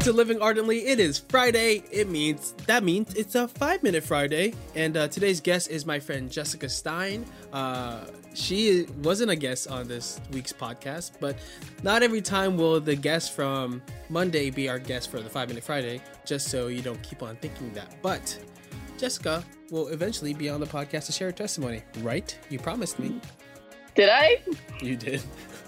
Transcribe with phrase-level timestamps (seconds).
[0.00, 0.86] to Living Ardently.
[0.86, 1.82] It is Friday.
[1.90, 6.00] It means that means it's a five minute Friday, and uh, today's guest is my
[6.00, 7.26] friend Jessica Stein.
[7.52, 11.36] Uh, she wasn't a guest on this week's podcast, but
[11.82, 15.64] not every time will the guest from Monday be our guest for the five minute
[15.64, 16.00] Friday.
[16.24, 18.38] Just so you don't keep on thinking that, but
[18.96, 21.82] Jessica will eventually be on the podcast to share her testimony.
[21.98, 22.38] Right?
[22.48, 23.20] You promised me.
[23.94, 24.38] Did I?
[24.80, 25.22] You did.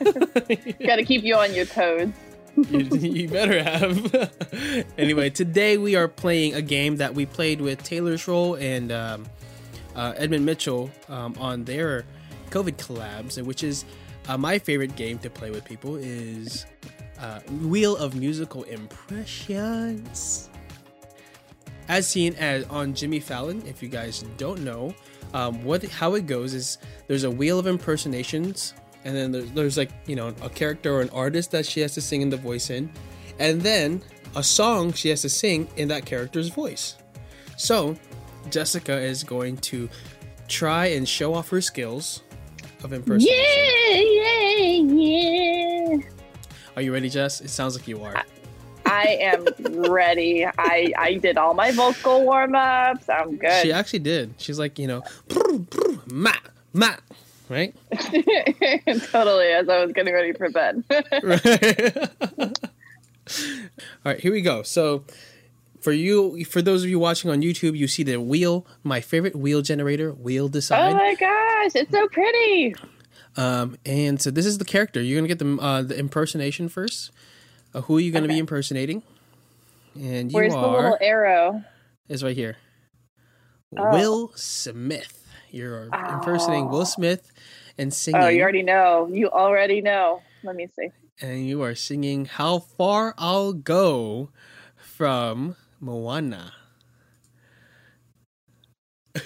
[0.02, 2.10] Got to keep you on your toes.
[2.56, 4.84] You, you, better have.
[4.98, 9.26] anyway, today we are playing a game that we played with Taylor Schroll and um,
[9.94, 12.04] uh, Edmund Mitchell um, on their
[12.50, 13.84] COVID collabs, which is
[14.28, 16.66] uh, my favorite game to play with people is
[17.20, 20.50] uh, Wheel of Musical Impressions.
[21.88, 24.94] As seen as on Jimmy Fallon, if you guys don't know,
[25.34, 28.72] um, what how it goes is there's a wheel of impersonations
[29.04, 31.94] and then there's, there's like you know a character or an artist that she has
[31.94, 32.90] to sing in the voice in
[33.38, 34.02] and then
[34.36, 36.96] a song she has to sing in that character's voice
[37.56, 37.96] so
[38.50, 39.88] jessica is going to
[40.48, 42.22] try and show off her skills
[42.82, 45.98] of impersonation yeah yeah yeah
[46.76, 48.14] are you ready jess it sounds like you are
[48.86, 49.46] I am
[49.90, 50.46] ready.
[50.46, 53.08] I I did all my vocal warm ups.
[53.08, 53.62] I'm good.
[53.62, 54.34] She actually did.
[54.36, 55.02] She's like, you know,
[56.06, 56.32] ma
[56.72, 56.94] ma
[57.48, 57.74] right?
[59.10, 60.84] totally, as I was getting ready for bed.
[64.04, 64.62] All right, here we go.
[64.62, 65.04] So,
[65.80, 69.36] for you, for those of you watching on YouTube, you see the wheel, my favorite
[69.36, 70.92] wheel generator, wheel decide.
[70.92, 72.74] Oh my gosh, it's so pretty.
[73.36, 75.02] Um, and so this is the character.
[75.02, 77.10] You're gonna get the uh, the impersonation first.
[77.74, 78.34] Uh, who are you gonna okay.
[78.34, 79.02] be impersonating?
[79.94, 80.62] And you Where's are.
[80.62, 81.64] the little arrow?
[82.08, 82.56] Is right here.
[83.76, 83.90] Oh.
[83.90, 85.23] Will Smith.
[85.54, 86.14] You're oh.
[86.14, 87.30] impersonating Will Smith
[87.78, 88.20] and singing.
[88.20, 89.08] Oh, you already know.
[89.10, 90.20] You already know.
[90.42, 90.88] Let me see.
[91.20, 94.30] And you are singing "How Far I'll Go"
[94.74, 96.54] from Moana.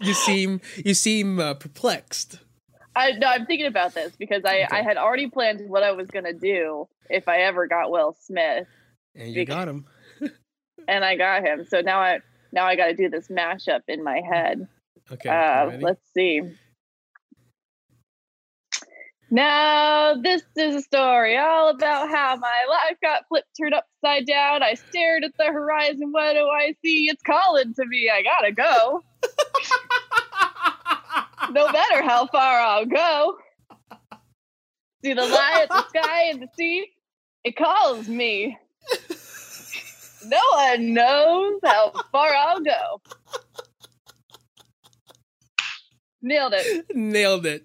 [0.00, 2.38] you seem you seem uh, perplexed.
[2.96, 4.68] I no, I'm thinking about this because I okay.
[4.70, 8.66] I had already planned what I was gonna do if I ever got Will Smith.
[9.14, 9.84] And you because, got him
[10.88, 11.66] and I got him.
[11.68, 12.20] So now I
[12.52, 14.68] now I got to do this mashup in my head.
[15.10, 15.28] Okay.
[15.28, 16.42] Uh, let's see.
[19.30, 24.62] Now, this is a story all about how my life got flipped, turned upside down.
[24.62, 26.12] I stared at the horizon.
[26.12, 27.08] What do I see?
[27.08, 28.10] It's calling to me.
[28.10, 29.02] I gotta go.
[31.52, 33.38] no matter how far I'll go.
[35.02, 36.90] See the light, the sky, and the sea.
[37.42, 38.58] It calls me
[40.26, 43.00] no one knows how far I'll go.
[46.24, 46.86] Nailed it.
[46.94, 47.64] Nailed it.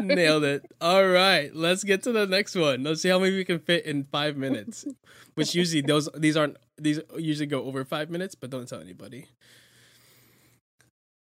[0.00, 0.64] Nailed it.
[0.80, 2.82] All right, let's get to the next one.
[2.82, 4.86] Let's see how many we can fit in five minutes.
[5.34, 9.26] Which usually those these aren't these usually go over five minutes, but don't tell anybody.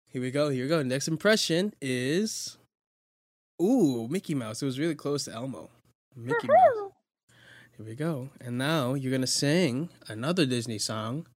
[0.07, 0.49] Here we go.
[0.49, 0.81] Here we go.
[0.81, 2.57] Next impression is
[3.61, 4.61] Ooh, Mickey Mouse.
[4.61, 5.69] It was really close to Elmo.
[6.15, 6.76] Mickey Mouse.
[7.77, 8.29] Here we go.
[8.41, 11.27] And now you're gonna sing another Disney song.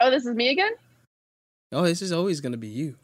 [0.00, 0.70] Oh, this is me again?
[1.72, 2.94] Oh, this is always gonna be you.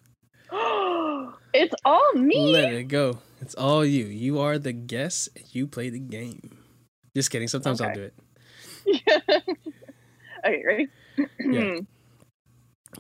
[1.52, 2.52] it's all me.
[2.52, 3.18] Let it go.
[3.40, 4.04] It's all you.
[4.04, 5.30] You are the guest.
[5.50, 6.58] You play the game.
[7.16, 7.48] Just kidding.
[7.48, 7.90] Sometimes okay.
[7.90, 8.14] I'll do it.
[8.86, 9.18] Yeah.
[10.46, 10.88] okay, ready?
[11.40, 11.78] yeah.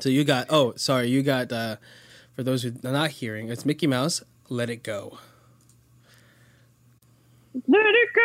[0.00, 0.46] So you got.
[0.50, 1.06] Oh, sorry.
[1.06, 1.52] You got.
[1.52, 1.76] uh
[2.34, 4.24] For those who are not hearing, it's Mickey Mouse.
[4.48, 5.18] Let it go.
[7.68, 8.20] Let go,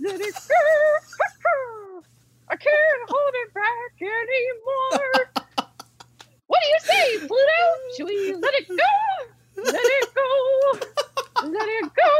[0.00, 2.02] let it go.
[2.48, 5.30] I can't hold it back anymore.
[6.46, 7.62] what do you say, Pluto?
[7.96, 8.74] Should we let it go?
[9.62, 10.30] Let it go.
[11.48, 12.10] Let it go.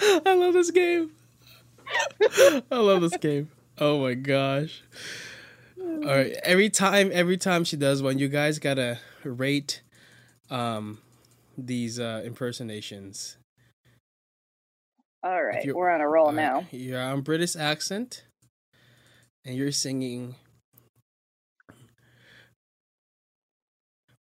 [0.26, 1.10] I love this game.
[2.70, 3.50] I love this game.
[3.78, 4.47] Oh my gosh.
[6.42, 9.82] Every time, every time she does one, you guys gotta rate
[10.50, 10.98] um
[11.56, 13.36] these uh impersonations.
[15.22, 16.66] All right, we're on a roll uh, now.
[16.70, 18.24] You're on British accent,
[19.44, 20.36] and you're singing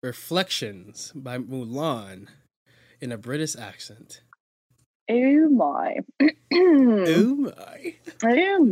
[0.03, 2.29] "Reflections" by Mulan
[3.01, 4.23] in a British accent.
[5.11, 5.97] Oh my!
[6.55, 7.95] oh my!
[8.23, 8.65] Oh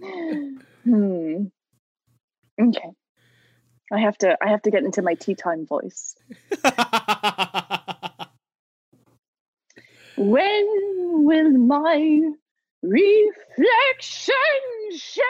[0.00, 0.58] my!
[0.84, 1.44] Hmm.
[2.60, 2.90] Okay.
[3.92, 6.14] I have to I have to get into my tea time voice.
[10.16, 10.66] when
[11.24, 12.20] will my
[12.82, 14.34] reflection
[14.96, 15.22] show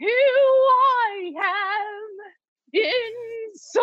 [0.00, 2.10] who I am
[2.72, 3.80] inside.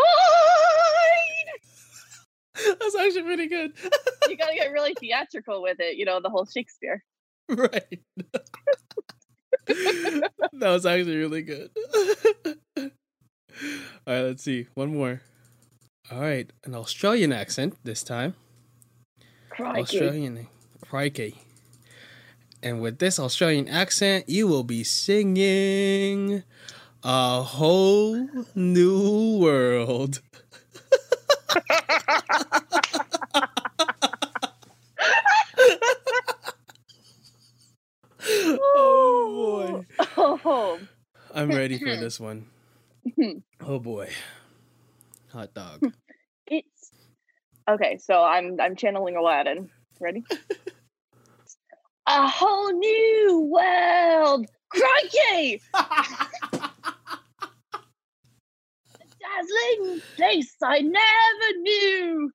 [2.80, 3.74] That's actually pretty good.
[4.28, 7.04] You gotta get really theatrical with it, you know, the whole Shakespeare.
[7.50, 8.00] right.
[9.68, 11.70] That was actually really good.
[12.78, 14.68] All right, let's see.
[14.74, 15.22] One more.
[16.12, 18.36] All right, an Australian accent this time.
[19.50, 19.82] Crikey.
[19.82, 20.48] Australian.
[20.82, 21.42] Crikey.
[22.64, 26.44] And with this Australian accent, you will be singing
[27.04, 30.22] a whole new world.
[38.30, 39.84] oh
[40.48, 40.54] boy.
[40.54, 40.80] Oh,
[41.34, 42.46] I'm ready for this one.
[43.16, 43.40] Hmm.
[43.62, 44.10] Oh boy.
[45.32, 45.82] Hot dog.
[46.48, 46.92] it's
[47.70, 47.98] okay.
[47.98, 49.70] So I'm I'm channeling Aladdin.
[50.00, 50.24] Ready?
[52.10, 54.46] A whole new world.
[54.70, 55.62] Crikey!
[59.20, 62.32] Dazzling place I never knew.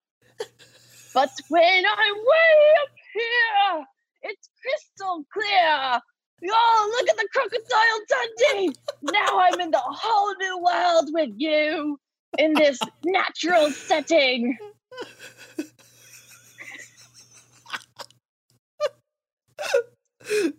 [1.14, 3.86] But when I'm way up here,
[4.22, 6.00] it's crystal clear.
[6.44, 8.76] Oh, look at the crocodile Dundee!
[9.02, 11.98] Now I'm in the whole new world with you
[12.38, 14.56] in this natural setting.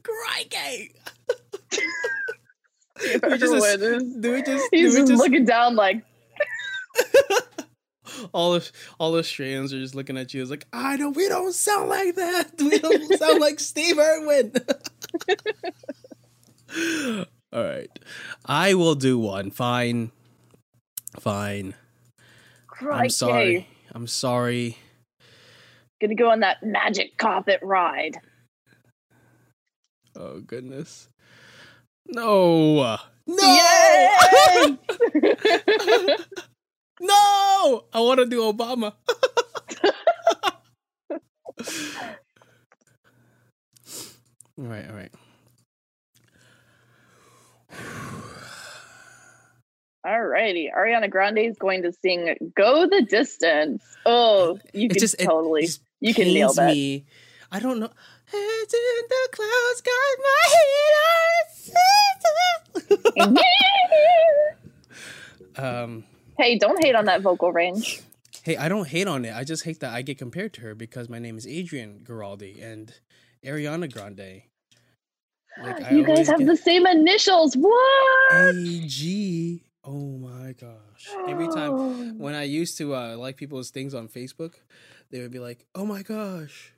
[0.04, 0.94] Crikey!
[3.00, 4.16] Whoever just- wins.
[4.18, 6.04] Do we just He's do we just just looking down like,
[8.34, 11.28] all the all the Australians are just looking at you It's like, I don't we
[11.28, 12.52] don't sound like that.
[12.60, 14.54] We don't sound like Steve Irwin.
[17.54, 17.90] all right.
[18.46, 19.52] I will do one.
[19.52, 20.12] Fine.
[21.20, 21.76] Fine.
[22.68, 23.04] crikey.
[23.04, 23.68] I'm sorry.
[23.92, 24.78] I'm sorry.
[26.02, 28.18] Gonna go on that magic carpet ride.
[30.16, 31.08] Oh goodness.
[32.08, 32.98] No.
[33.26, 33.38] No.
[33.38, 34.66] Yay!
[37.00, 37.86] no.
[37.94, 38.94] I want to do Obama.
[44.60, 45.12] All right, all right.
[50.06, 55.62] Alrighty, Ariana Grande is going to sing "Go the Distance." Oh, you can just- totally,
[55.64, 56.68] just you can nail that.
[56.74, 57.06] me.
[57.52, 57.90] I don't know.
[58.26, 60.94] Heads in the clouds, got my head
[63.16, 63.38] on
[65.84, 66.04] Um.
[66.38, 68.02] hey, don't hate on that vocal range.
[68.44, 69.34] Hey, I don't hate on it.
[69.36, 72.62] I just hate that I get compared to her because my name is Adrian Giraldi
[72.62, 72.94] and
[73.46, 74.44] Ariana Grande.
[75.62, 77.56] Like, you guys have get the same initials.
[77.56, 78.56] What?
[78.56, 79.64] AG.
[79.86, 81.10] Oh my gosh!
[81.28, 84.54] Every time when I used to uh, like people's things on Facebook,
[85.12, 86.74] they would be like, "Oh my gosh,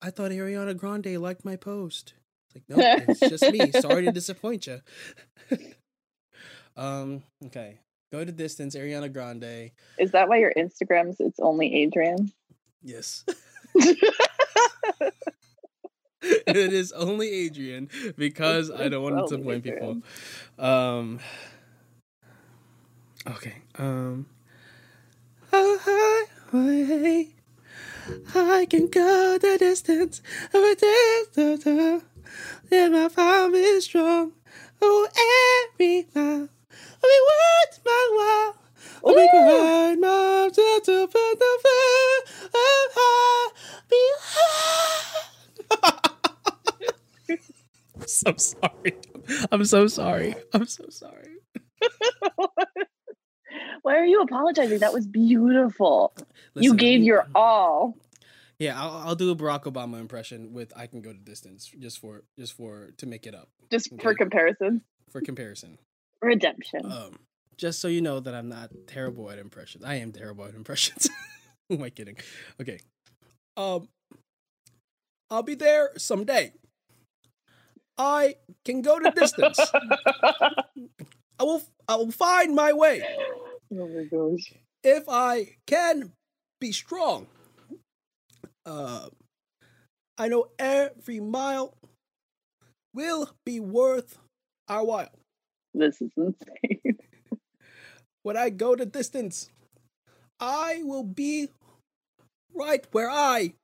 [0.00, 2.14] I thought Ariana Grande liked my post."
[2.46, 3.72] It's like, no, it's just me.
[3.72, 4.80] Sorry to disappoint you.
[6.76, 7.24] um.
[7.46, 7.80] Okay.
[8.12, 9.72] Go to distance, Ariana Grande.
[9.98, 11.16] Is that why your Instagrams?
[11.18, 12.30] It's only Adrian.
[12.84, 13.24] Yes.
[16.46, 20.02] it is only Adrian because I don't want to disappoint people.
[20.58, 21.20] Um.
[23.26, 23.54] Okay.
[23.78, 24.26] Um.
[25.52, 27.26] Oh, hi, hi,
[28.34, 32.04] I can go the distance of a distance.
[32.70, 34.32] Then my farm is strong.
[34.80, 35.08] Oh,
[35.74, 36.48] every mile.
[37.02, 38.64] I'll be worth my while.
[39.14, 39.28] Be Ooh.
[39.30, 41.58] grind my to put the
[42.94, 43.50] high.
[43.88, 46.00] Be high.
[48.10, 48.94] so sorry.
[49.50, 50.34] I'm so sorry.
[50.52, 51.36] I'm so sorry.
[53.82, 54.78] Why are you apologizing?
[54.78, 56.12] That was beautiful.
[56.54, 57.96] you gave your all.
[58.58, 61.98] Yeah, I'll, I'll do a Barack Obama impression with "I can go to distance" just
[62.00, 64.82] for just for to make it up Just for comparison.
[65.10, 65.78] for comparison.
[66.22, 66.90] Redemption.
[66.90, 67.18] Um,
[67.58, 69.84] just so you know that I'm not terrible at impressions.
[69.84, 71.08] I am terrible at impressions.
[71.68, 72.16] Who am I kidding?
[72.60, 72.78] Okay.
[73.56, 73.88] Um,
[75.30, 76.52] I'll be there someday.
[77.96, 79.58] I can go to distance.
[80.22, 81.62] I will.
[81.86, 83.02] I will find my way
[83.80, 84.52] oh my gosh.
[84.82, 86.12] if I can
[86.60, 87.26] be strong.
[88.64, 89.08] Uh,
[90.16, 91.74] I know every mile
[92.94, 94.16] will be worth
[94.68, 95.10] our while.
[95.74, 96.98] This is insane.
[98.22, 99.50] when I go the distance,
[100.40, 101.48] I will be
[102.54, 103.54] right where I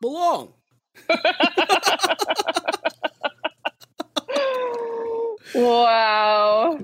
[0.00, 0.52] belong.
[5.54, 6.78] wow.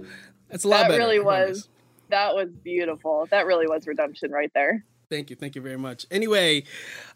[0.48, 0.98] That's a lot That better.
[0.98, 1.68] really was.
[2.08, 3.26] That was beautiful.
[3.30, 4.84] That really was redemption right there.
[5.10, 5.36] Thank you.
[5.36, 6.04] Thank you very much.
[6.10, 6.64] Anyway,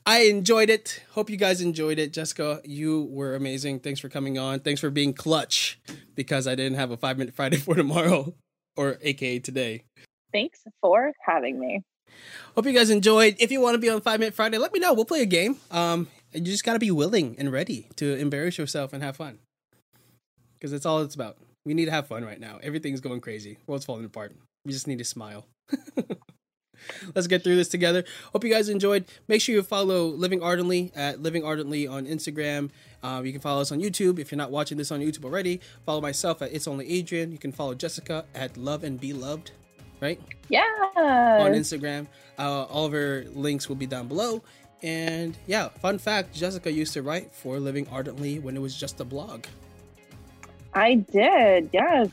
[0.07, 1.03] I enjoyed it.
[1.11, 2.13] Hope you guys enjoyed it.
[2.13, 3.81] Jessica, you were amazing.
[3.81, 4.61] Thanks for coming on.
[4.61, 5.81] Thanks for being clutch
[6.15, 8.35] because I didn't have a five minute Friday for tomorrow
[8.77, 9.85] or AKA today.
[10.33, 11.83] Thanks for having me.
[12.55, 13.37] Hope you guys enjoyed.
[13.39, 14.93] If you want to be on Five Minute Friday, let me know.
[14.93, 15.57] We'll play a game.
[15.71, 19.39] Um, you just got to be willing and ready to embarrass yourself and have fun
[20.61, 21.39] because that's all it's about.
[21.65, 22.59] We need to have fun right now.
[22.63, 23.59] Everything's going crazy.
[23.67, 24.35] World's falling apart.
[24.65, 25.47] We just need to smile.
[27.15, 28.05] Let's get through this together.
[28.33, 29.05] Hope you guys enjoyed.
[29.29, 32.71] Make sure you follow Living Ardently at Living Ardently on Instagram.
[33.03, 35.61] Um, you can follow us on YouTube if you're not watching this on YouTube already.
[35.85, 37.33] Follow myself at It's Only Adrian.
[37.33, 39.53] You can follow Jessica at Love and Be Loved,
[40.01, 40.21] right?
[40.49, 40.63] Yeah.
[40.97, 42.07] On Instagram.
[42.39, 44.43] Uh, all of our links will be down below.
[44.83, 49.01] And yeah, fun fact Jessica used to write for Living Ardently when it was just
[49.01, 49.45] a blog.
[50.75, 52.09] I did, yes.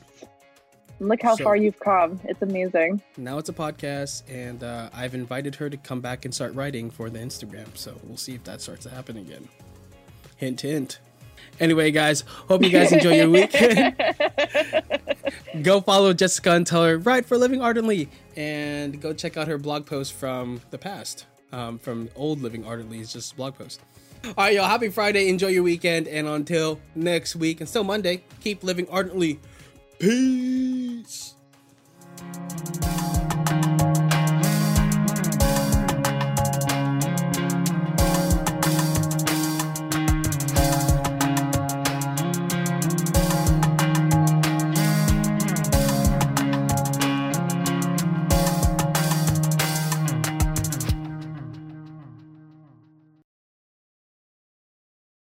[1.00, 2.20] Look how So- far you've come.
[2.24, 3.02] It's amazing.
[3.18, 6.90] Now it's a podcast, and uh, I've invited her to come back and start writing
[6.90, 7.68] for the Instagram.
[7.78, 9.48] So we'll see if that starts to happen again.
[10.38, 11.00] Hint, hint.
[11.60, 13.52] Anyway, guys, hope you guys enjoy your week.
[15.62, 19.58] go follow Jessica and tell her write for Living Ardently, and go check out her
[19.58, 23.00] blog post from the past, um, from old Living Ardently.
[23.00, 23.82] It's just blog post.
[24.26, 24.66] All right, y'all.
[24.66, 25.30] Happy Friday.
[25.30, 29.40] Enjoy your weekend, and until next week, and still Monday, keep living ardently.
[30.00, 31.36] Peace.